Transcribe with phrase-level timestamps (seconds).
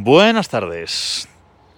[0.00, 1.28] Buenas tardes.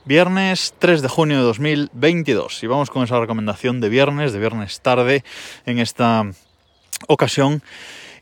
[0.05, 4.83] Viernes 3 de junio de 2022 y vamos con esa recomendación de viernes, de viernes
[4.83, 5.25] tarde
[5.65, 6.31] en esta
[7.09, 7.63] ocasión.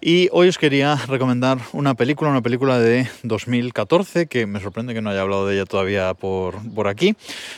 [0.00, 5.02] Y hoy os quería recomendar una película, una película de 2014, que me sorprende que
[5.02, 7.16] no haya hablado de ella todavía por, por aquí,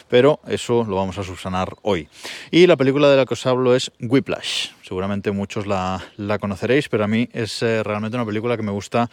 [0.08, 2.08] pero eso lo vamos a subsanar hoy.
[2.50, 4.68] Y la película de la que os hablo es Whiplash.
[4.82, 8.72] Seguramente muchos la, la conoceréis, pero a mí es eh, realmente una película que me
[8.72, 9.10] gusta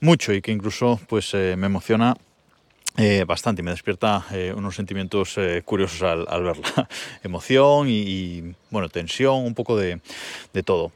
[0.00, 2.16] mucho y que incluso pues, eh, me emociona
[3.00, 6.88] eh, bastante y me despierta eh, unos sentimientos eh, curiosos al, al, verla.
[7.22, 10.00] Emoción y, bueno, tensión, un poco de,
[10.64, 10.90] todo.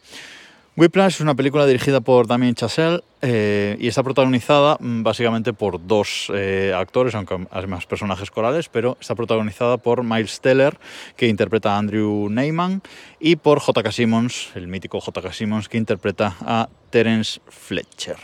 [0.76, 6.32] Whiplash es una película dirigida por Damien Chazelle y está protagonizada mm, básicamente por dos
[6.74, 10.76] actores, aunque hay más personajes corales, pero está protagonizada por Miles Teller,
[11.16, 12.82] que interpreta a Andrew Neyman,
[13.20, 13.92] y por J.K.
[13.92, 15.32] Simmons, el mítico J.K.
[15.32, 18.16] Simmons, que interpreta a Terence Fletcher.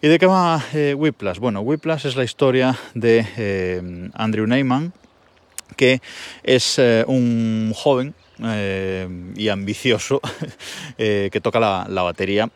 [0.00, 1.38] ¿Y de qué va eh, Whiplash?
[1.38, 4.92] Bueno, Whiplash es la historia de eh, Andrew Neyman,
[5.74, 6.00] que
[6.44, 10.20] es eh, un joven eh, y ambicioso
[10.96, 12.48] que toca la, batería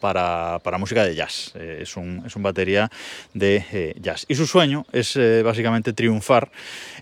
[0.00, 1.52] para, para, música de jazz.
[1.54, 2.90] Es, un, es, un, batería
[3.34, 4.24] de jazz.
[4.26, 6.50] Y su sueño es básicamente triunfar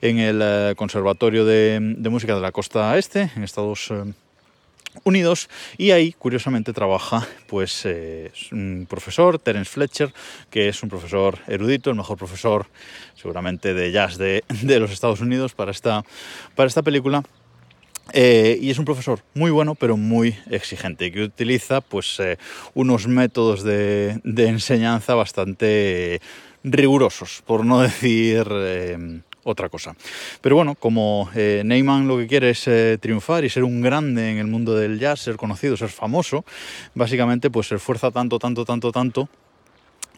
[0.01, 4.26] en el Conservatorio de, de, Música de la Costa Este, en Estados Unidos
[5.79, 10.13] y ahí curiosamente trabaja pues eh, un profesor Terence Fletcher
[10.51, 12.67] que es un profesor erudito el mejor profesor
[13.15, 16.05] seguramente de jazz de, de los Estados Unidos para esta
[16.55, 17.23] para esta película.
[18.13, 22.39] Eh, y es un profesor muy bueno, pero muy exigente, que utiliza pues, eh,
[22.73, 26.21] unos métodos de, de, enseñanza bastante
[26.63, 28.47] rigurosos, por no decir
[29.47, 29.97] otra cosa.
[30.41, 34.31] Pero bueno, como eh, Neyman lo que quiere es eh, triunfar y ser un grande
[34.31, 36.45] en el mundo del jazz, ser conocido, ser famoso,
[36.95, 39.29] básicamente pues se esfuerza tanto, tanto, tanto, tanto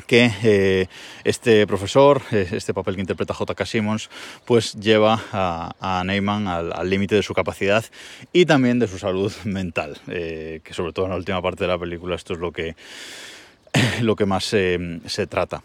[0.07, 0.87] que eh,
[1.25, 3.67] este profesor, este papel que interpreta J.K.
[3.67, 4.11] Simmons,
[4.45, 7.85] pues lleva a, a Neyman al límite de su capacidad
[8.33, 11.69] y también de su salud mental, eh, que sobre todo en la última parte de
[11.69, 12.77] la película esto es lo que,
[14.01, 15.63] lo que más eh, se trata.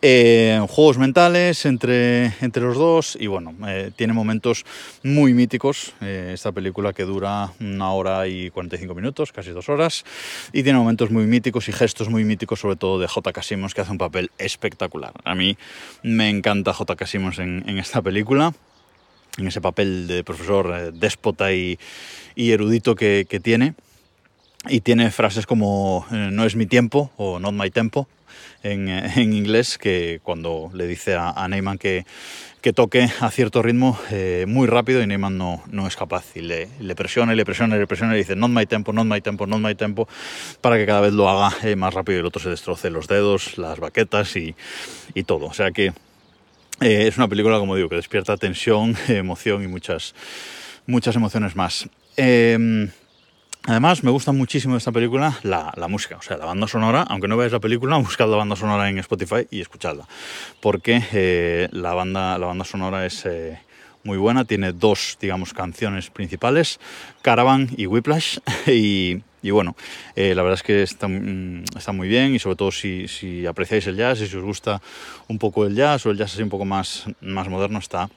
[0.00, 4.64] Eh, juegos mentales entre, entre, los dos y bueno, eh, tiene momentos
[5.02, 10.04] muy míticos eh, esta película que dura una hora y 45 minutos, casi dos horas,
[10.52, 13.42] y tiene momentos muy míticos y gestos muy míticos, sobre todo de J.K.
[13.42, 15.12] Simmons, que hace un papel espectacular.
[15.24, 15.56] A mí
[16.02, 17.06] me encanta J.K.
[17.06, 18.52] Simmons en, esta película,
[19.38, 21.78] en ese papel de profesor déspota y,
[22.34, 23.74] y erudito que, que tiene.
[24.68, 28.06] Y tiene frases como no es mi tiempo o not my tempo,
[28.62, 32.04] en, en, inglés, que cuando le dice a, Neyman que,
[32.60, 36.40] que, toque a cierto ritmo eh, muy rápido y Neyman no, no es capaz y
[36.40, 39.20] le, presiona y le presiona y le presiona y dice not my tempo, not my
[39.20, 40.08] tempo, not my tempo,
[40.60, 43.08] para que cada vez lo haga eh, más rápido y el otro se destroce los
[43.08, 44.54] dedos, las baquetas y,
[45.14, 45.46] y todo.
[45.46, 45.92] O sea que
[46.80, 50.14] eh, es una película, como digo, que despierta tensión, emoción y muchas,
[50.86, 51.88] muchas emociones más.
[52.16, 52.88] Eh,
[53.64, 57.02] Además, me gusta muchísimo esta película la, la, música, o sea, la banda sonora.
[57.08, 60.08] Aunque no veáis la película, buscad la banda sonora en Spotify y escuchadla.
[60.60, 63.60] Porque eh, la, banda, la banda sonora es eh,
[64.02, 64.44] muy buena.
[64.44, 66.80] Tiene dos, digamos, canciones principales:
[67.22, 68.38] Caravan y Whiplash.
[68.66, 69.76] y, y bueno,
[70.16, 71.08] eh, la verdad es que está,
[71.76, 72.34] está, muy bien.
[72.34, 74.82] Y sobre todo, si, si apreciáis el jazz y si os gusta
[75.28, 78.10] un poco el jazz o el jazz así un poco más, más moderno, está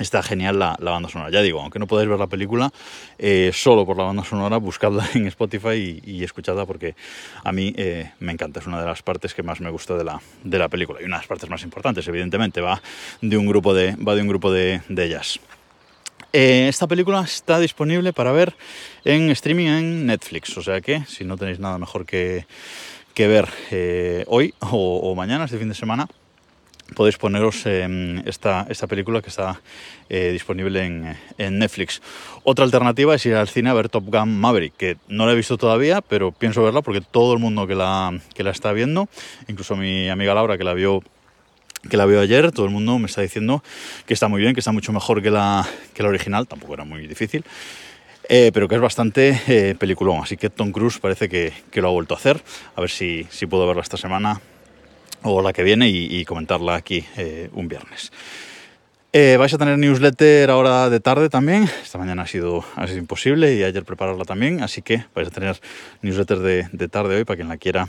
[0.00, 1.30] Está genial la, banda sonora.
[1.30, 2.72] Ya digo, aunque no podáis ver la película,
[3.16, 6.96] eh, solo por la banda sonora, buscadla en Spotify y, escuchadla porque
[7.44, 8.58] a mí eh, me encanta.
[8.58, 11.00] Es una de las partes que más me gusta de la, de la película.
[11.00, 12.82] Y una de las partes más importantes, evidentemente, va
[13.20, 15.38] de un grupo de, va de, un grupo de, de jazz.
[16.32, 18.56] Eh, esta película está disponible para ver
[19.04, 20.58] en streaming en Netflix.
[20.58, 22.46] O sea que, si no tenéis nada mejor que,
[23.14, 23.48] que ver
[24.26, 26.08] hoy o, o mañana, este fin de semana,
[26.94, 29.60] podéis poneros eh, esta, esta, película que está
[30.08, 32.00] eh, disponible en, en, Netflix.
[32.42, 35.36] Otra alternativa es ir al cine a ver Top Gun Maverick, que no la he
[35.36, 39.08] visto todavía, pero pienso verla porque todo el mundo que la, que la está viendo,
[39.48, 41.02] incluso mi amiga Laura que la vio
[41.90, 43.62] que la vio ayer, todo el mundo me está diciendo
[44.06, 46.84] que está muy bien, que está mucho mejor que la, que la original, tampoco era
[46.84, 47.44] muy difícil.
[48.26, 51.88] Eh, pero que es bastante eh, peliculón, así que Tom Cruise parece que, que, lo
[51.88, 52.42] ha vuelto a hacer.
[52.74, 54.40] A ver si, si puedo verla esta semana
[55.24, 58.12] o la que viene y, comentarla aquí eh, un viernes.
[59.12, 61.68] Eh, vais a tener newsletter ahora de tarde también.
[61.82, 65.30] Esta mañana ha sido, ha sido imposible y ayer prepararla también, así que vais a
[65.30, 65.60] tener
[66.02, 67.88] newsletter de, de tarde hoy para quien la quiera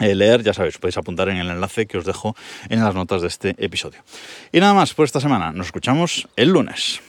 [0.00, 2.34] eh, leer, ya sabéis, podéis apuntar en el enlace que os dejo
[2.68, 4.00] en las notas de este episodio.
[4.50, 7.00] Y nada más por esta semana, nos escuchamos el lunes.